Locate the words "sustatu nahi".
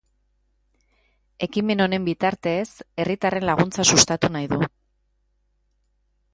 3.93-4.53